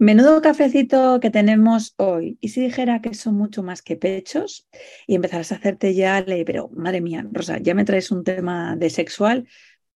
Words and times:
Menudo 0.00 0.40
cafecito 0.40 1.20
que 1.20 1.28
tenemos 1.28 1.92
hoy. 1.98 2.38
¿Y 2.40 2.48
si 2.48 2.62
dijera 2.62 3.02
que 3.02 3.12
son 3.12 3.34
mucho 3.34 3.62
más 3.62 3.82
que 3.82 3.96
pechos? 3.96 4.66
Y 5.06 5.14
empezarás 5.14 5.52
a 5.52 5.56
hacerte 5.56 5.92
ya, 5.92 6.24
pero 6.46 6.70
madre 6.74 7.02
mía, 7.02 7.26
Rosa, 7.30 7.58
ya 7.58 7.74
me 7.74 7.84
traes 7.84 8.10
un 8.10 8.24
tema 8.24 8.76
de 8.76 8.88
sexual. 8.88 9.46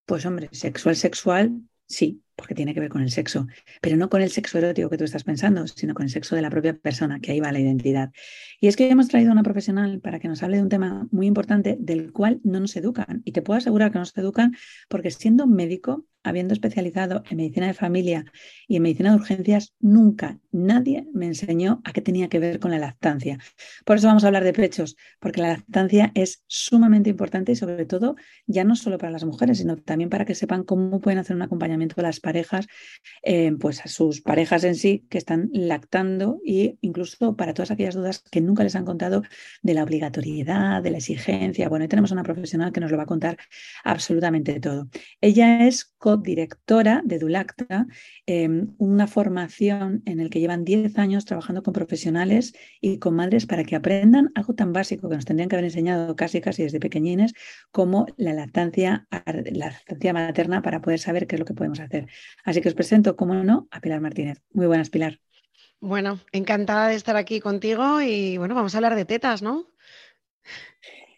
Pues 0.05 0.23
hombre, 0.27 0.49
sexual, 0.51 0.95
sexual, 0.95 1.59
sí, 1.87 2.21
porque 2.35 2.53
tiene 2.53 2.75
que 2.75 2.81
ver 2.81 2.89
con 2.89 3.01
el 3.01 3.09
sexo, 3.09 3.47
pero 3.81 3.97
no 3.97 4.07
con 4.07 4.21
el 4.21 4.29
sexo 4.29 4.59
erótico 4.59 4.91
que 4.91 4.97
tú 4.99 5.05
estás 5.05 5.23
pensando, 5.23 5.65
sino 5.65 5.95
con 5.95 6.03
el 6.03 6.11
sexo 6.11 6.35
de 6.35 6.43
la 6.43 6.51
propia 6.51 6.77
persona, 6.77 7.19
que 7.19 7.31
ahí 7.31 7.39
va 7.39 7.51
la 7.51 7.59
identidad. 7.59 8.11
Y 8.61 8.67
es 8.67 8.75
que 8.75 8.87
hemos 8.87 9.07
traído 9.07 9.31
a 9.31 9.33
una 9.33 9.41
profesional 9.41 10.01
para 10.01 10.19
que 10.19 10.27
nos 10.27 10.43
hable 10.43 10.57
de 10.57 10.63
un 10.63 10.69
tema 10.69 11.07
muy 11.09 11.25
importante 11.25 11.77
del 11.79 12.13
cual 12.13 12.41
no 12.43 12.59
nos 12.59 12.75
educan. 12.75 13.23
Y 13.25 13.31
te 13.31 13.41
puedo 13.41 13.57
asegurar 13.57 13.89
que 13.89 13.95
no 13.95 14.01
nos 14.01 14.15
educan 14.15 14.55
porque 14.87 15.09
siendo 15.09 15.47
médico 15.47 16.05
habiendo 16.25 16.53
especializado 16.53 17.23
en 17.29 17.37
medicina 17.37 17.67
de 17.67 17.73
familia 17.73 18.25
y 18.67 18.77
en 18.77 18.83
medicina 18.83 19.11
de 19.11 19.15
urgencias, 19.17 19.73
nunca 19.79 20.39
nadie 20.51 21.07
me 21.13 21.27
enseñó 21.27 21.81
a 21.83 21.93
qué 21.93 22.01
tenía 22.01 22.29
que 22.29 22.39
ver 22.39 22.59
con 22.59 22.71
la 22.71 22.79
lactancia. 22.79 23.37
Por 23.85 23.97
eso 23.97 24.07
vamos 24.07 24.23
a 24.23 24.27
hablar 24.27 24.43
de 24.43 24.53
pechos, 24.53 24.95
porque 25.19 25.41
la 25.41 25.49
lactancia 25.49 26.11
es 26.15 26.43
sumamente 26.47 27.09
importante 27.09 27.51
y 27.51 27.55
sobre 27.55 27.85
todo 27.85 28.15
ya 28.47 28.63
no 28.63 28.75
solo 28.75 28.97
para 28.97 29.11
las 29.11 29.25
mujeres, 29.25 29.59
sino 29.59 29.77
también 29.77 30.09
para 30.09 30.25
que 30.25 30.35
sepan 30.35 30.63
cómo 30.63 30.99
pueden 31.01 31.19
hacer 31.19 31.35
un 31.35 31.41
acompañamiento 31.41 31.95
de 31.95 32.03
las 32.03 32.19
parejas, 32.19 32.67
eh, 33.23 33.51
pues 33.59 33.81
a 33.85 33.87
sus 33.87 34.21
parejas 34.21 34.63
en 34.63 34.75
sí 34.75 35.05
que 35.09 35.17
están 35.17 35.49
lactando 35.53 36.39
e 36.45 36.77
incluso 36.81 37.35
para 37.35 37.53
todas 37.53 37.71
aquellas 37.71 37.95
dudas 37.95 38.23
que 38.31 38.41
nunca 38.41 38.63
les 38.63 38.75
han 38.75 38.85
contado 38.85 39.23
de 39.61 39.73
la 39.73 39.83
obligatoriedad, 39.83 40.81
de 40.81 40.91
la 40.91 40.97
exigencia. 40.97 41.69
Bueno, 41.69 41.83
ahí 41.83 41.89
tenemos 41.89 42.11
a 42.11 42.15
una 42.15 42.23
profesional 42.23 42.71
que 42.71 42.79
nos 42.79 42.91
lo 42.91 42.97
va 42.97 43.03
a 43.03 43.07
contar 43.07 43.37
absolutamente 43.83 44.59
todo. 44.59 44.89
Ella 45.21 45.67
es 45.67 45.93
directora 46.17 47.01
de 47.05 47.19
Dulacta, 47.19 47.87
em, 48.25 48.73
una 48.77 49.07
formación 49.07 50.01
en 50.05 50.19
el 50.19 50.29
que 50.29 50.39
llevan 50.39 50.65
10 50.65 50.97
años 50.97 51.25
trabajando 51.25 51.63
con 51.63 51.73
profesionales 51.73 52.53
y 52.81 52.99
con 52.99 53.15
madres 53.15 53.45
para 53.45 53.63
que 53.63 53.75
aprendan 53.75 54.31
algo 54.35 54.53
tan 54.55 54.73
básico 54.73 55.09
que 55.09 55.15
nos 55.15 55.25
tendrían 55.25 55.49
que 55.49 55.55
haber 55.55 55.65
enseñado 55.65 56.15
casi 56.15 56.41
casi 56.41 56.63
desde 56.63 56.79
pequeñines 56.79 57.33
como 57.71 58.05
la 58.17 58.33
lactancia, 58.33 59.07
la 59.11 59.67
lactancia 59.67 60.13
materna 60.13 60.61
para 60.61 60.81
poder 60.81 60.99
saber 60.99 61.27
qué 61.27 61.35
es 61.35 61.39
lo 61.39 61.45
que 61.45 61.53
podemos 61.53 61.79
hacer. 61.79 62.07
Así 62.43 62.61
que 62.61 62.69
os 62.69 62.75
presento, 62.75 63.15
como 63.15 63.33
no, 63.35 63.67
a 63.71 63.81
Pilar 63.81 64.01
Martínez. 64.01 64.41
Muy 64.51 64.67
buenas, 64.67 64.89
Pilar. 64.89 65.19
Bueno, 65.79 66.19
encantada 66.31 66.87
de 66.87 66.95
estar 66.95 67.15
aquí 67.15 67.39
contigo 67.39 68.01
y 68.01 68.37
bueno, 68.37 68.55
vamos 68.55 68.73
a 68.73 68.77
hablar 68.77 68.95
de 68.95 69.05
tetas, 69.05 69.41
¿no? 69.41 69.67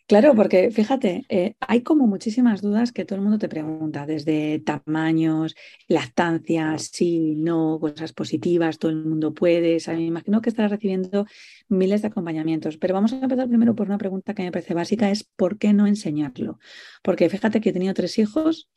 Claro, 0.08 0.36
porque 0.36 0.72
fíjate, 0.72 1.26
eh, 1.28 1.56
hay 1.60 1.82
como 1.82 2.08
muchísimas 2.08 2.62
dudas 2.62 2.94
que 2.94 3.04
todo 3.04 3.18
el 3.18 3.24
mundo 3.24 3.40
te 3.40 3.50
pregunta, 3.50 4.06
desde 4.06 4.60
tamaños, 4.60 5.54
lactancia, 5.90 6.78
sí, 6.78 7.36
no, 7.36 7.78
cosas 7.82 8.14
positivas, 8.14 8.80
todo 8.80 8.92
el 8.92 9.04
mundo 9.04 9.34
puede. 9.34 9.78
O 9.86 9.92
me 9.92 10.06
imagino 10.06 10.40
que 10.42 10.50
estarás 10.50 10.72
recibiendo 10.72 11.26
miles 11.68 12.02
de 12.04 12.08
acompañamientos, 12.08 12.78
pero 12.78 12.94
vamos 12.94 13.12
a 13.12 13.20
empezar 13.20 13.50
primero 13.50 13.76
por 13.76 13.88
una 13.88 13.98
pregunta 13.98 14.34
que 14.34 14.44
me 14.44 14.52
parece 14.54 14.74
básica, 14.74 15.12
es 15.12 15.26
¿por 15.26 15.58
qué 15.58 15.74
no 15.74 15.88
enseñarlo? 15.88 16.58
Porque 17.04 17.30
fíjate 17.30 17.60
que 17.60 17.70
he 17.70 17.74
tenido 17.74 17.94
tres 17.94 18.18
hijos. 18.18 18.70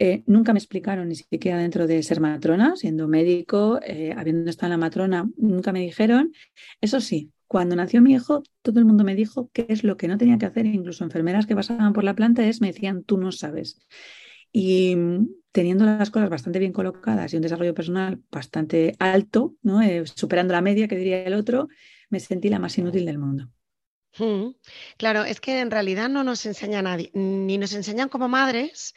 Eh, 0.00 0.24
nunca 0.26 0.52
me 0.52 0.58
explicaron 0.58 1.08
ni 1.08 1.14
siquiera 1.14 1.58
dentro 1.58 1.86
de 1.86 2.02
ser 2.02 2.20
matrona, 2.20 2.74
siendo 2.74 3.06
médico, 3.06 3.78
eh, 3.84 4.12
habiendo 4.16 4.50
estado 4.50 4.72
en 4.72 4.80
la 4.80 4.84
matrona, 4.86 5.30
nunca 5.36 5.70
me 5.70 5.80
dijeron. 5.80 6.32
Eso 6.80 7.00
sí, 7.00 7.30
cuando 7.52 7.76
nació 7.76 8.00
mi 8.00 8.14
hijo, 8.14 8.42
todo 8.62 8.80
el 8.80 8.86
mundo 8.86 9.04
me 9.04 9.14
dijo 9.14 9.50
qué 9.52 9.66
es 9.68 9.84
lo 9.84 9.98
que 9.98 10.08
no 10.08 10.16
tenía 10.16 10.38
que 10.38 10.46
hacer, 10.46 10.64
incluso 10.64 11.04
enfermeras 11.04 11.44
que 11.44 11.54
pasaban 11.54 11.92
por 11.92 12.02
la 12.02 12.14
planta, 12.14 12.46
es 12.46 12.62
me 12.62 12.68
decían, 12.68 13.04
tú 13.04 13.18
no 13.18 13.30
sabes. 13.30 13.78
Y 14.50 14.96
mm, 14.96 15.28
teniendo 15.52 15.84
las 15.84 16.08
cosas 16.08 16.30
bastante 16.30 16.58
bien 16.58 16.72
colocadas 16.72 17.30
y 17.30 17.36
un 17.36 17.42
desarrollo 17.42 17.74
personal 17.74 18.22
bastante 18.30 18.96
alto, 18.98 19.54
¿no? 19.60 19.82
Eh, 19.82 20.04
superando 20.06 20.54
la 20.54 20.62
media, 20.62 20.88
que 20.88 20.96
diría 20.96 21.24
el 21.24 21.34
otro, 21.34 21.68
me 22.08 22.20
sentí 22.20 22.48
la 22.48 22.58
más 22.58 22.78
inútil 22.78 23.04
del 23.04 23.18
mundo. 23.18 23.50
Claro, 24.98 25.24
es 25.24 25.40
que 25.40 25.60
en 25.60 25.70
realidad 25.70 26.10
no 26.10 26.22
nos 26.22 26.44
enseña 26.44 26.82
nadie, 26.82 27.10
ni 27.14 27.56
nos 27.56 27.72
enseñan 27.72 28.10
como 28.10 28.28
madres, 28.28 28.94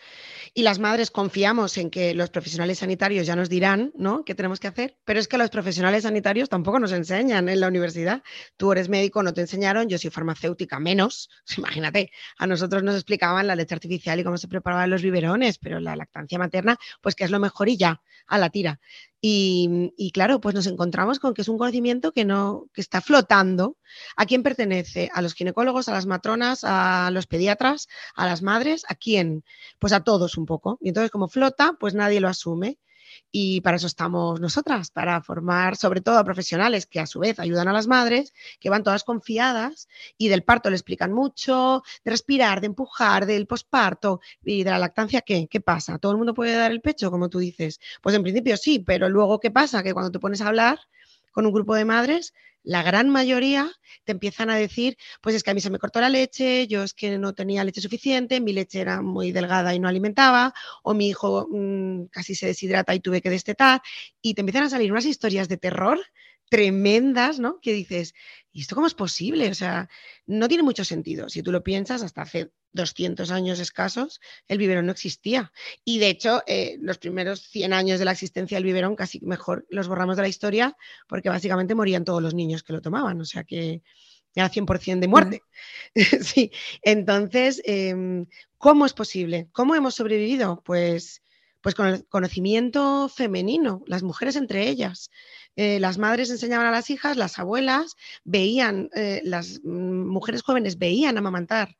y 0.53 0.63
las 0.63 0.79
madres 0.79 1.09
confiamos 1.09 1.77
en 1.77 1.89
que 1.89 2.13
los 2.13 2.29
profesionales 2.29 2.79
sanitarios 2.79 3.25
ya 3.25 3.35
nos 3.35 3.49
dirán, 3.49 3.93
¿no? 3.95 4.25
¿Qué 4.25 4.35
tenemos 4.35 4.59
que 4.59 4.67
hacer? 4.67 4.97
Pero 5.05 5.19
es 5.19 5.27
que 5.29 5.37
los 5.37 5.49
profesionales 5.49 6.03
sanitarios 6.03 6.49
tampoco 6.49 6.79
nos 6.79 6.91
enseñan 6.91 7.47
en 7.47 7.59
la 7.61 7.67
universidad. 7.69 8.23
Tú 8.57 8.73
eres 8.73 8.89
médico, 8.89 9.23
no 9.23 9.33
te 9.33 9.41
enseñaron, 9.41 9.87
yo 9.87 9.97
soy 9.97 10.11
farmacéutica, 10.11 10.79
menos. 10.79 11.29
Imagínate, 11.57 12.11
a 12.37 12.45
nosotros 12.45 12.83
nos 12.83 12.95
explicaban 12.95 13.47
la 13.47 13.55
leche 13.55 13.73
artificial 13.73 14.19
y 14.19 14.23
cómo 14.23 14.37
se 14.37 14.49
preparaban 14.49 14.89
los 14.89 15.01
biberones, 15.01 15.59
pero 15.59 15.79
la 15.79 15.95
lactancia 15.95 16.37
materna, 16.37 16.77
pues 17.01 17.15
que 17.15 17.23
es 17.23 17.31
lo 17.31 17.39
mejor 17.39 17.69
y 17.69 17.77
ya, 17.77 18.01
a 18.27 18.37
la 18.37 18.49
tira. 18.49 18.79
Y, 19.27 20.11
claro, 20.13 20.39
pues 20.39 20.53
nos 20.53 20.67
encontramos 20.67 21.17
con 21.17 21.33
que 21.33 21.41
es 21.41 21.49
un 21.49 21.57
conocimiento 21.57 22.11
que 22.11 22.25
no, 22.25 22.67
que 22.73 22.81
está 22.81 23.01
flotando. 23.01 23.75
¿A 24.15 24.27
quién 24.27 24.43
pertenece? 24.43 25.09
¿A 25.15 25.23
los 25.23 25.33
ginecólogos, 25.33 25.89
a 25.89 25.93
las 25.93 26.05
matronas, 26.05 26.59
a 26.63 27.09
los 27.11 27.25
pediatras, 27.25 27.87
a 28.15 28.27
las 28.27 28.43
madres? 28.43 28.83
¿A 28.87 28.93
quién? 28.93 29.43
Pues 29.79 29.93
a 29.93 30.03
todos 30.03 30.37
un 30.37 30.45
poco. 30.45 30.77
Y 30.79 30.89
entonces, 30.89 31.09
como 31.09 31.27
flota, 31.27 31.75
pues 31.79 31.95
nadie 31.95 32.19
lo 32.19 32.27
asume. 32.27 32.77
Y 33.31 33.61
para 33.61 33.77
eso 33.77 33.87
estamos 33.87 34.39
nosotras, 34.39 34.91
para 34.91 35.21
formar 35.21 35.75
sobre 35.75 36.01
todo 36.01 36.17
a 36.17 36.23
profesionales 36.23 36.85
que 36.85 36.99
a 36.99 37.05
su 37.05 37.19
vez 37.19 37.39
ayudan 37.39 37.67
a 37.67 37.73
las 37.73 37.87
madres, 37.87 38.33
que 38.59 38.69
van 38.69 38.83
todas 38.83 39.03
confiadas 39.03 39.87
y 40.17 40.29
del 40.29 40.43
parto 40.43 40.69
le 40.69 40.75
explican 40.75 41.11
mucho, 41.11 41.83
de 42.03 42.11
respirar, 42.11 42.61
de 42.61 42.67
empujar, 42.67 43.25
del 43.25 43.47
posparto 43.47 44.21
y 44.43 44.63
de 44.63 44.71
la 44.71 44.79
lactancia, 44.79 45.21
¿qué? 45.21 45.47
¿Qué 45.47 45.61
pasa? 45.61 45.97
¿Todo 45.97 46.11
el 46.11 46.17
mundo 46.17 46.33
puede 46.33 46.55
dar 46.55 46.71
el 46.71 46.81
pecho, 46.81 47.11
como 47.11 47.29
tú 47.29 47.39
dices? 47.39 47.79
Pues 48.01 48.15
en 48.15 48.23
principio 48.23 48.57
sí, 48.57 48.79
pero 48.79 49.09
luego 49.09 49.39
¿qué 49.39 49.51
pasa? 49.51 49.83
Que 49.83 49.93
cuando 49.93 50.11
te 50.11 50.19
pones 50.19 50.41
a 50.41 50.47
hablar 50.47 50.79
con 51.31 51.45
un 51.45 51.53
grupo 51.53 51.75
de 51.75 51.85
madres, 51.85 52.33
la 52.65 52.83
gran 52.83 53.09
mayoría 53.09 53.71
te 54.03 54.11
empiezan 54.11 54.49
a 54.49 54.55
decir, 54.55 54.97
pues 55.21 55.35
es 55.35 55.43
que 55.43 55.51
a 55.51 55.53
mí 55.53 55.61
se 55.61 55.69
me 55.69 55.79
cortó 55.79 56.01
la 56.01 56.09
leche, 56.09 56.67
yo 56.67 56.83
es 56.83 56.93
que 56.93 57.17
no 57.17 57.33
tenía 57.33 57.63
leche 57.63 57.81
suficiente, 57.81 58.41
mi 58.41 58.53
leche 58.53 58.81
era 58.81 59.01
muy 59.01 59.31
delgada 59.31 59.73
y 59.73 59.79
no 59.79 59.87
alimentaba, 59.87 60.53
o 60.83 60.93
mi 60.93 61.09
hijo 61.09 61.47
mm, 61.49 62.05
casi 62.11 62.35
se 62.35 62.47
deshidrata 62.47 62.93
y 62.93 62.99
tuve 62.99 63.21
que 63.21 63.29
destetar, 63.29 63.81
y 64.21 64.33
te 64.33 64.41
empiezan 64.41 64.63
a 64.63 64.69
salir 64.69 64.91
unas 64.91 65.05
historias 65.05 65.47
de 65.47 65.57
terror 65.57 65.99
tremendas, 66.49 67.39
¿no? 67.39 67.59
Que 67.61 67.73
dices, 67.73 68.13
¿y 68.51 68.61
esto 68.61 68.75
cómo 68.75 68.87
es 68.87 68.93
posible? 68.93 69.49
O 69.49 69.53
sea, 69.53 69.89
no 70.25 70.47
tiene 70.47 70.63
mucho 70.63 70.85
sentido. 70.85 71.29
Si 71.29 71.43
tú 71.43 71.51
lo 71.51 71.63
piensas, 71.63 72.03
hasta 72.03 72.21
hace 72.21 72.51
200 72.73 73.31
años 73.31 73.59
escasos, 73.59 74.21
el 74.47 74.57
biberón 74.57 74.85
no 74.85 74.91
existía. 74.91 75.51
Y 75.83 75.99
de 75.99 76.09
hecho, 76.09 76.43
eh, 76.47 76.77
los 76.81 76.97
primeros 76.97 77.41
100 77.41 77.73
años 77.73 77.99
de 77.99 78.05
la 78.05 78.11
existencia 78.11 78.57
del 78.57 78.65
biberón 78.65 78.95
casi 78.95 79.19
mejor 79.21 79.65
los 79.69 79.87
borramos 79.87 80.17
de 80.17 80.23
la 80.23 80.27
historia 80.27 80.75
porque 81.07 81.29
básicamente 81.29 81.75
morían 81.75 82.05
todos 82.05 82.21
los 82.21 82.33
niños 82.33 82.63
que 82.63 82.73
lo 82.73 82.81
tomaban. 82.81 83.19
O 83.21 83.25
sea 83.25 83.43
que 83.43 83.81
era 84.35 84.49
100% 84.49 84.99
de 84.99 85.07
muerte. 85.07 85.41
sí. 86.21 86.51
Entonces, 86.81 87.61
em, 87.65 88.27
¿cómo 88.57 88.85
es 88.85 88.93
posible? 88.93 89.47
¿Cómo 89.53 89.75
hemos 89.75 89.95
sobrevivido? 89.95 90.61
Pues, 90.65 91.21
pues 91.65 91.73
con 91.73 91.87
el 91.87 92.05
conocimiento 92.05 93.09
femenino, 93.09 93.81
las 93.87 94.03
mujeres 94.03 94.35
entre 94.35 94.69
ellas. 94.69 95.09
Eh, 95.55 95.79
las 95.79 95.97
madres 95.97 96.29
enseñaban 96.29 96.67
a 96.67 96.71
las 96.71 96.91
hijas, 96.91 97.17
las 97.17 97.39
abuelas 97.39 97.95
veían, 98.23 98.91
eh, 98.93 99.21
las 99.23 99.61
mm, 99.63 100.07
mujeres 100.07 100.43
jóvenes 100.43 100.77
veían 100.77 101.17
amamantar 101.17 101.75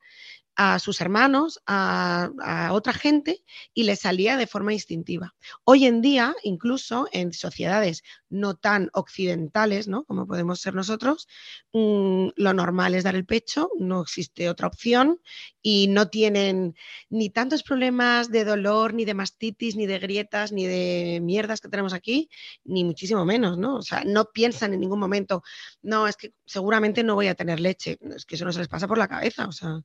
a 0.56 0.78
sus 0.78 1.02
hermanos, 1.02 1.60
a, 1.66 2.30
otra 2.72 2.94
gente 2.94 3.44
y 3.74 3.84
les 3.84 4.00
salía 4.00 4.36
de 4.38 4.46
forma 4.46 4.72
instintiva. 4.72 5.34
Hoy 5.64 5.84
en 5.84 6.00
día, 6.00 6.34
incluso 6.42 7.06
en 7.12 7.32
sociedades 7.32 8.02
no 8.30 8.54
tan 8.56 8.90
occidentales, 8.94 9.86
¿no? 9.86 10.04
como 10.04 10.26
podemos 10.26 10.60
ser 10.60 10.74
nosotros, 10.74 11.28
mm, 11.72 12.28
lo 12.36 12.54
normal 12.54 12.94
es 12.94 13.04
dar 13.04 13.14
el 13.14 13.26
pecho, 13.26 13.70
no 13.78 14.00
existe 14.00 14.48
otra 14.48 14.66
opción 14.66 15.20
y 15.60 15.88
no 15.88 16.08
tienen 16.08 16.74
ni 17.10 17.28
tantos 17.28 17.62
problemas 17.62 18.30
de 18.30 18.44
dolor, 18.44 18.94
ni 18.94 19.04
de 19.04 19.14
mastitis, 19.14 19.76
ni 19.76 19.86
de 19.86 19.98
grietas, 19.98 20.52
ni 20.52 20.66
de 20.66 21.20
mierdas 21.22 21.60
que 21.60 21.68
tenemos 21.68 21.92
aquí, 21.92 22.30
ni 22.64 22.82
muchísimo 22.84 23.24
menos, 23.26 23.58
¿no? 23.58 23.76
O 23.76 23.82
sea, 23.82 24.04
no 24.04 24.26
piensan 24.32 24.72
en 24.72 24.80
ningún 24.80 25.00
momento, 25.00 25.42
no, 25.82 26.08
es 26.08 26.16
que 26.16 26.32
seguramente 26.46 27.04
no 27.04 27.14
voy 27.14 27.26
a 27.28 27.34
tener 27.34 27.60
leche, 27.60 27.98
es 28.14 28.24
que 28.24 28.36
eso 28.36 28.44
no 28.44 28.52
se 28.52 28.60
les 28.60 28.68
pasa 28.68 28.88
por 28.88 28.98
la 28.98 29.08
cabeza, 29.08 29.46
o 29.48 29.52
sea, 29.52 29.82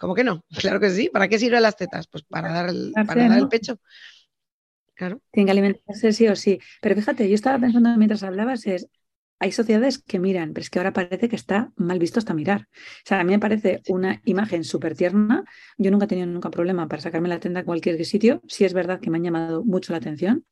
¿Cómo 0.00 0.14
que 0.14 0.24
no? 0.24 0.42
Claro 0.60 0.80
que 0.80 0.90
sí. 0.90 1.10
¿Para 1.12 1.28
qué 1.28 1.38
sirven 1.38 1.62
las 1.62 1.76
tetas? 1.76 2.08
Pues 2.08 2.24
para 2.24 2.50
dar 2.50 2.70
el, 2.70 2.92
para 3.06 3.28
dar 3.28 3.38
el 3.38 3.48
pecho. 3.48 3.78
Claro. 4.94 5.20
Tienen 5.30 5.46
que 5.46 5.52
alimentarse 5.52 6.12
sí 6.12 6.26
o 6.28 6.36
sí. 6.36 6.58
Pero 6.80 6.94
fíjate, 6.96 7.28
yo 7.28 7.34
estaba 7.34 7.58
pensando 7.58 7.96
mientras 7.96 8.22
hablabas, 8.22 8.66
es, 8.66 8.88
hay 9.38 9.52
sociedades 9.52 9.98
que 9.98 10.18
miran, 10.18 10.52
pero 10.52 10.62
es 10.62 10.70
que 10.70 10.78
ahora 10.78 10.92
parece 10.92 11.28
que 11.28 11.36
está 11.36 11.72
mal 11.76 11.98
visto 11.98 12.18
hasta 12.18 12.34
mirar. 12.34 12.68
O 12.72 13.06
sea, 13.06 13.20
a 13.20 13.24
mí 13.24 13.32
me 13.32 13.38
parece 13.38 13.82
una 13.88 14.20
imagen 14.24 14.64
súper 14.64 14.94
tierna. 14.94 15.44
Yo 15.78 15.90
nunca 15.90 16.04
he 16.06 16.08
tenido 16.08 16.26
nunca 16.26 16.50
problema 16.50 16.88
para 16.88 17.00
sacarme 17.00 17.28
la 17.28 17.40
tenda 17.40 17.60
en 17.60 17.66
cualquier 17.66 18.04
sitio. 18.04 18.42
Sí 18.48 18.64
es 18.64 18.74
verdad 18.74 19.00
que 19.00 19.10
me 19.10 19.18
han 19.18 19.24
llamado 19.24 19.64
mucho 19.64 19.92
la 19.92 19.98
atención. 19.98 20.44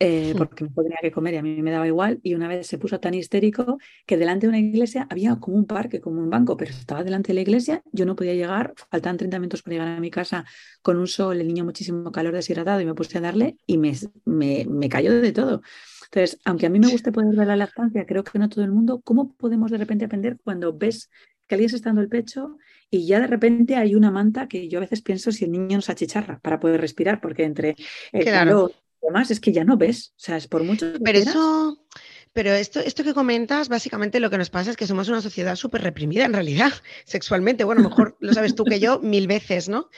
Eh, 0.00 0.34
porque 0.36 0.64
me 0.64 0.70
tenía 0.70 0.98
que 1.00 1.12
comer 1.12 1.34
y 1.34 1.36
a 1.36 1.42
mí 1.42 1.62
me 1.62 1.70
daba 1.70 1.86
igual. 1.86 2.18
Y 2.22 2.34
una 2.34 2.48
vez 2.48 2.66
se 2.66 2.78
puso 2.78 2.98
tan 2.98 3.14
histérico 3.14 3.78
que 4.06 4.16
delante 4.16 4.46
de 4.46 4.48
una 4.48 4.58
iglesia 4.58 5.06
había 5.08 5.36
como 5.36 5.56
un 5.56 5.66
parque, 5.66 6.00
como 6.00 6.20
un 6.20 6.30
banco, 6.30 6.56
pero 6.56 6.72
estaba 6.72 7.04
delante 7.04 7.28
de 7.28 7.34
la 7.34 7.40
iglesia, 7.42 7.82
yo 7.92 8.04
no 8.04 8.16
podía 8.16 8.34
llegar, 8.34 8.74
faltaban 8.90 9.16
30 9.16 9.38
minutos 9.38 9.62
para 9.62 9.74
llegar 9.74 9.88
a 9.88 10.00
mi 10.00 10.10
casa 10.10 10.44
con 10.82 10.98
un 10.98 11.06
sol, 11.06 11.40
el 11.40 11.46
niño 11.46 11.64
muchísimo 11.64 12.10
calor 12.10 12.34
deshidratado 12.34 12.80
y 12.80 12.86
me 12.86 12.94
puse 12.94 13.18
a 13.18 13.20
darle 13.20 13.56
y 13.66 13.78
me, 13.78 13.92
me, 14.24 14.66
me 14.68 14.88
cayó 14.88 15.12
de 15.12 15.32
todo. 15.32 15.62
Entonces, 16.06 16.40
aunque 16.44 16.66
a 16.66 16.70
mí 16.70 16.78
me 16.78 16.88
guste 16.88 17.12
poder 17.12 17.34
ver 17.34 17.46
la 17.46 17.56
lactancia, 17.56 18.04
creo 18.06 18.24
que 18.24 18.38
no 18.38 18.48
todo 18.48 18.64
el 18.64 18.72
mundo, 18.72 19.00
¿cómo 19.02 19.34
podemos 19.34 19.70
de 19.70 19.78
repente 19.78 20.04
aprender 20.04 20.38
cuando 20.42 20.76
ves 20.76 21.10
que 21.46 21.54
alguien 21.54 21.68
se 21.68 21.76
está 21.76 21.90
dando 21.90 22.02
el 22.02 22.08
pecho 22.08 22.58
y 22.90 23.06
ya 23.06 23.20
de 23.20 23.26
repente 23.26 23.76
hay 23.76 23.94
una 23.94 24.10
manta 24.10 24.48
que 24.48 24.68
yo 24.68 24.78
a 24.78 24.82
veces 24.82 25.02
pienso 25.02 25.32
si 25.32 25.44
el 25.44 25.52
niño 25.52 25.76
nos 25.76 25.90
achicharra 25.90 26.38
para 26.40 26.60
poder 26.60 26.80
respirar, 26.80 27.20
porque 27.20 27.44
entre 27.44 27.76
el 28.12 28.24
calor 28.24 28.72
Además, 29.04 29.30
es 29.30 29.40
que 29.40 29.52
ya 29.52 29.64
no 29.64 29.76
ves, 29.76 30.12
o 30.16 30.20
sea, 30.20 30.36
es 30.36 30.48
por 30.48 30.64
mucho. 30.64 30.92
pero 31.04 31.18
eso, 31.18 31.86
pero 32.34 32.52
esto, 32.52 32.80
esto 32.80 33.04
que 33.04 33.14
comentas, 33.14 33.68
básicamente 33.68 34.18
lo 34.18 34.28
que 34.28 34.38
nos 34.38 34.50
pasa 34.50 34.72
es 34.72 34.76
que 34.76 34.88
somos 34.88 35.08
una 35.08 35.20
sociedad 35.20 35.54
súper 35.54 35.82
reprimida 35.82 36.24
en 36.24 36.32
realidad, 36.32 36.72
sexualmente. 37.04 37.62
Bueno, 37.62 37.82
mejor 37.82 38.16
lo 38.20 38.34
sabes 38.34 38.56
tú 38.56 38.64
que 38.64 38.80
yo 38.80 38.98
mil 38.98 39.28
veces, 39.28 39.68
¿no? 39.68 39.88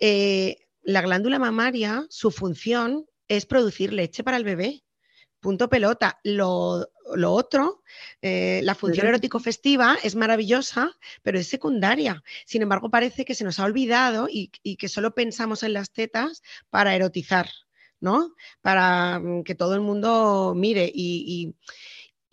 Eh, 0.00 0.66
la 0.82 1.02
glándula 1.02 1.38
mamaria, 1.38 2.04
su 2.10 2.32
función 2.32 3.06
es 3.28 3.46
producir 3.46 3.92
leche 3.92 4.24
para 4.24 4.36
el 4.36 4.44
bebé. 4.44 4.82
Punto 5.38 5.68
pelota. 5.68 6.18
Lo, 6.24 6.88
otro, 7.28 7.82
eh, 8.22 8.60
la 8.64 8.74
función 8.74 9.06
erótico-festiva 9.06 9.98
es 10.02 10.16
maravillosa, 10.16 10.90
pero 11.22 11.38
es 11.38 11.46
secundaria. 11.46 12.24
Sin 12.46 12.62
embargo, 12.62 12.90
parece 12.90 13.24
que 13.24 13.34
se 13.34 13.44
nos 13.44 13.60
ha 13.60 13.64
olvidado 13.64 14.26
y, 14.28 14.50
y 14.62 14.76
que 14.76 14.88
solo 14.88 15.14
pensamos 15.14 15.62
en 15.62 15.74
las 15.74 15.92
tetas 15.92 16.42
para 16.70 16.96
erotizar. 16.96 17.50
¿No? 18.04 18.34
Para 18.60 19.18
mm, 19.18 19.42
que 19.42 19.56
todo 19.56 19.74
el 19.74 19.80
mundo 19.80 20.52
mire 20.54 20.90
y, 20.94 21.54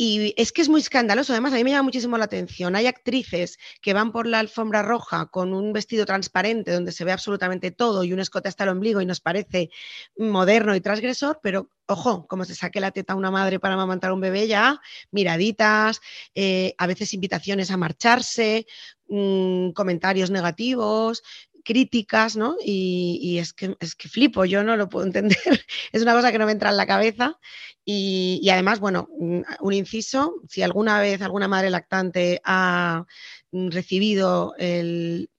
es 0.04 0.52
que 0.52 0.64
es 0.64 0.70
muy 0.70 0.82
escandaloso, 0.82 1.32
además 1.32 1.54
a 1.54 1.58
mí 1.58 1.64
me 1.64 1.70
llama 1.70 1.84
muchísimo 1.84 2.18
la 2.18 2.26
atención. 2.26 2.76
Hay 2.76 2.88
actrices 2.88 3.60
que 3.84 3.94
van 3.94 4.12
por 4.12 4.26
la 4.26 4.40
alfombra 4.40 4.82
roja 4.82 5.28
con 5.28 5.54
un 5.54 5.74
vestido 5.74 6.08
transparente 6.08 6.72
donde 6.72 6.92
se 6.92 7.06
ve 7.06 7.12
absolutamente 7.12 7.70
todo 7.70 8.04
y 8.04 8.12
un 8.12 8.20
escote 8.20 8.50
hasta 8.50 8.64
el 8.64 8.72
ombligo 8.72 9.02
y 9.02 9.06
nos 9.06 9.22
parece 9.22 9.70
moderno 10.18 10.76
y 10.76 10.82
transgresor, 10.82 11.40
pero 11.44 11.70
ojo, 11.86 12.26
como 12.26 12.46
se 12.46 12.56
saque 12.56 12.80
la 12.80 12.90
teta 12.90 13.14
a 13.14 13.16
una 13.16 13.30
madre 13.30 13.60
para 13.60 13.76
amamantar 13.76 14.10
a 14.10 14.14
un 14.16 14.22
bebé 14.22 14.48
ya, 14.48 14.82
miraditas, 15.12 16.02
eh, 16.34 16.74
a 16.80 16.88
veces 16.88 17.14
invitaciones 17.14 17.70
a 17.70 17.78
marcharse, 17.78 18.66
mm, 19.08 19.72
comentarios 19.74 20.32
negativos, 20.32 21.22
críticas, 21.64 22.36
¿no? 22.36 22.56
Y, 22.64 23.38
es, 23.40 23.54
que, 23.54 23.76
es 23.80 23.96
que 23.96 24.10
flipo, 24.10 24.46
yo 24.46 24.64
no 24.64 24.78
lo 24.78 24.90
puedo 24.90 25.06
entender. 25.08 25.66
es 25.92 26.02
una 26.02 26.14
cosa 26.14 26.32
que 26.32 26.38
no 26.40 26.46
me 26.46 26.52
entra 26.52 26.70
en 26.70 26.78
la 26.78 26.88
cabeza. 26.88 27.40
Y, 27.86 28.48
además, 28.50 28.80
bueno, 28.80 29.08
un 29.10 29.74
inciso, 29.74 30.36
si 30.48 30.62
alguna 30.62 31.00
vez 31.02 31.22
alguna 31.22 31.48
madre 31.48 31.70
lactante 31.70 32.42
ha 32.44 33.06
mm, 33.52 33.70
recibido 33.70 34.54
el 34.58 35.30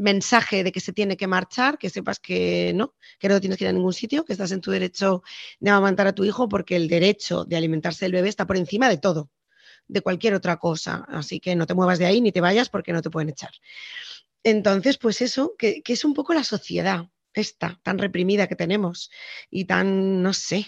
mensaje 0.00 0.64
de 0.64 0.72
que 0.72 0.80
se 0.80 0.92
tiene 0.92 1.16
que 1.16 1.26
marchar, 1.26 1.78
que 1.78 1.90
sepas 1.90 2.20
que 2.20 2.72
no, 2.74 2.94
que 3.18 3.28
no 3.28 3.40
tienes 3.40 3.58
que 3.58 3.64
ir 3.64 3.70
a 3.70 3.72
ningún 3.72 3.92
sitio, 3.92 4.24
que 4.24 4.32
estás 4.32 4.52
en 4.52 4.60
tu 4.60 4.70
derecho 4.70 5.22
de 5.60 5.70
amamantar 5.70 6.06
a 6.06 6.14
tu 6.14 6.24
hijo, 6.24 6.48
porque 6.48 6.76
el 6.76 6.88
derecho 6.88 7.44
de 7.44 7.56
alimentarse 7.56 8.04
del 8.04 8.12
bebé 8.12 8.28
está 8.28 8.46
por 8.46 8.56
encima 8.56 8.88
de 8.88 8.98
todo, 8.98 9.30
de 9.86 10.00
cualquier 10.00 10.34
otra 10.34 10.56
cosa. 10.58 11.04
Así 11.08 11.40
que 11.40 11.56
no 11.56 11.66
te 11.66 11.74
muevas 11.74 11.98
de 11.98 12.06
ahí 12.06 12.20
ni 12.20 12.32
te 12.32 12.40
vayas 12.40 12.68
porque 12.68 12.92
no 12.92 13.02
te 13.02 13.10
pueden 13.10 13.30
echar. 13.30 13.50
Entonces, 14.50 14.98
pues 14.98 15.20
eso, 15.20 15.54
que, 15.58 15.82
es 15.86 16.04
un 16.04 16.14
poco 16.14 16.34
la 16.34 16.44
sociedad 16.44 17.06
esta, 17.34 17.78
tan 17.82 17.98
reprimida 17.98 18.48
que 18.48 18.56
tenemos 18.56 19.10
y 19.50 19.66
tan, 19.66 20.22
no 20.22 20.32
sé, 20.32 20.66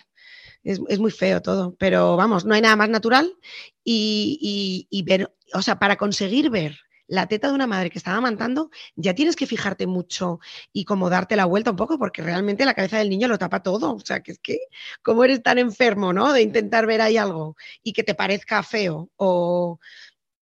es, 0.63 0.79
muy 0.99 1.11
feo 1.11 1.41
todo, 1.43 1.75
pero 1.79 2.17
vamos, 2.17 2.45
no 2.45 2.55
hay 2.55 2.61
nada 2.61 2.77
más 2.77 2.91
natural 2.91 3.35
y, 3.83 4.87
y, 4.91 5.03
ver, 5.03 5.35
o 5.55 5.63
sea, 5.63 5.79
para 5.79 5.97
conseguir 5.97 6.51
ver 6.51 6.79
la 7.11 7.27
teta 7.27 7.49
de 7.49 7.55
una 7.55 7.67
madre 7.67 7.91
que 7.91 7.99
estaba 7.99 8.19
amantando, 8.19 8.71
ya 8.95 9.15
tienes 9.15 9.35
que 9.35 9.47
fijarte 9.47 9.89
mucho 9.89 10.39
y 10.73 10.85
como 10.85 11.11
darte 11.11 11.35
la 11.35 11.45
vuelta 11.45 11.73
un 11.73 11.77
poco, 11.77 11.99
porque 11.99 12.23
realmente 12.23 12.65
la 12.65 12.75
cabeza 12.75 12.99
del 12.99 13.11
niño 13.11 13.27
lo 13.27 13.37
tapa 13.37 13.65
todo. 13.65 13.97
O 13.97 14.01
sea, 14.01 14.21
que 14.23 14.33
es 14.33 14.39
que, 14.39 14.59
¿cómo 15.03 15.25
eres 15.25 15.43
tan 15.43 15.59
enfermo, 15.59 16.13
¿no? 16.13 16.33
De 16.33 16.43
intentar 16.43 16.87
ver 16.87 17.01
ahí 17.01 17.17
algo 17.17 17.57
y 17.83 17.95
que 17.95 18.05
te 18.05 18.15
parezca 18.15 18.63
feo 18.63 19.11
o, 19.17 19.81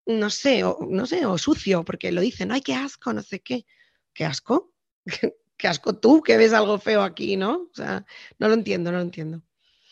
no 0.08 0.30
sé, 0.30 0.64
o, 0.64 0.80
no 0.90 1.06
sé, 1.06 1.26
o 1.26 1.38
sucio, 1.38 1.84
porque 1.84 2.12
lo 2.12 2.22
dicen, 2.22 2.52
ay, 2.52 2.62
qué 2.62 2.74
asco, 2.74 3.14
no 3.14 3.22
sé 3.22 3.42
qué. 3.42 3.66
¿Qué 4.14 4.26
asco? 4.26 4.74
¿Qué, 5.58 5.68
asco 5.68 6.00
tú 6.00 6.22
que 6.22 6.38
ves 6.38 6.54
algo 6.54 6.80
feo 6.80 7.02
aquí, 7.04 7.36
¿no? 7.36 7.68
O 7.72 7.74
sea, 7.74 8.06
no 8.40 8.48
lo 8.48 8.54
entiendo, 8.54 8.92
no 8.92 8.98
lo 8.98 9.04
entiendo. 9.04 9.44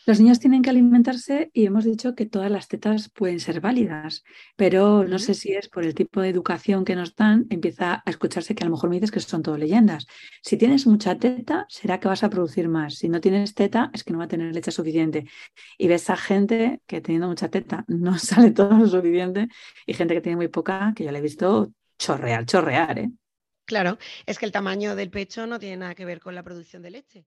Los 0.06 0.20
niños 0.20 0.38
tienen 0.38 0.62
que 0.62 0.70
alimentarse 0.70 1.50
y 1.52 1.66
hemos 1.66 1.84
dicho 1.84 2.14
que 2.14 2.26
todas 2.26 2.48
las 2.48 2.68
tetas 2.68 3.08
pueden 3.08 3.40
ser 3.40 3.60
válidas, 3.60 4.22
pero 4.54 5.02
no 5.02 5.18
sé 5.18 5.34
si 5.34 5.52
es 5.52 5.68
por 5.68 5.84
el 5.84 5.96
tipo 5.96 6.20
de 6.20 6.28
educación 6.28 6.84
que 6.84 6.94
nos 6.94 7.16
dan, 7.16 7.46
empieza 7.50 8.04
a 8.06 8.10
escucharse 8.10 8.54
que 8.54 8.62
a 8.62 8.66
lo 8.66 8.70
mejor 8.70 8.88
me 8.88 8.96
dices 8.96 9.10
que 9.10 9.18
son 9.18 9.42
todo 9.42 9.58
leyendas. 9.58 10.06
Si 10.42 10.56
tienes 10.56 10.86
mucha 10.86 11.18
teta, 11.18 11.66
será 11.68 11.98
que 11.98 12.06
vas 12.06 12.22
a 12.22 12.30
producir 12.30 12.68
más. 12.68 12.94
Si 12.94 13.08
no 13.08 13.20
tienes 13.20 13.54
teta, 13.54 13.90
es 13.92 14.04
que 14.04 14.12
no 14.12 14.20
va 14.20 14.26
a 14.26 14.28
tener 14.28 14.54
leche 14.54 14.70
suficiente. 14.70 15.26
Y 15.76 15.88
ves 15.88 16.08
a 16.08 16.16
gente 16.16 16.80
que 16.86 17.00
teniendo 17.00 17.26
mucha 17.26 17.48
teta 17.48 17.84
no 17.88 18.16
sale 18.20 18.52
todo 18.52 18.78
lo 18.78 18.86
suficiente 18.86 19.48
y 19.86 19.94
gente 19.94 20.14
que 20.14 20.20
tiene 20.20 20.36
muy 20.36 20.48
poca, 20.48 20.92
que 20.94 21.02
yo 21.02 21.10
le 21.10 21.18
he 21.18 21.22
visto 21.22 21.72
chorrear, 21.98 22.46
chorrear. 22.46 23.00
¿eh? 23.00 23.10
Claro, 23.64 23.98
es 24.24 24.38
que 24.38 24.46
el 24.46 24.52
tamaño 24.52 24.94
del 24.94 25.10
pecho 25.10 25.48
no 25.48 25.58
tiene 25.58 25.78
nada 25.78 25.96
que 25.96 26.04
ver 26.04 26.20
con 26.20 26.36
la 26.36 26.44
producción 26.44 26.82
de 26.82 26.92
leche. 26.92 27.26